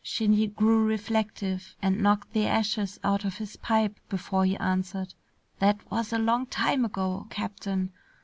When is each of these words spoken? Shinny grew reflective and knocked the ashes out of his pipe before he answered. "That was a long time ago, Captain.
Shinny 0.03 0.47
grew 0.47 0.83
reflective 0.83 1.75
and 1.79 2.01
knocked 2.01 2.33
the 2.33 2.47
ashes 2.47 2.99
out 3.03 3.23
of 3.23 3.37
his 3.37 3.57
pipe 3.57 3.99
before 4.09 4.45
he 4.45 4.57
answered. 4.57 5.13
"That 5.59 5.77
was 5.91 6.11
a 6.11 6.17
long 6.17 6.47
time 6.47 6.83
ago, 6.83 7.27
Captain. 7.29 7.93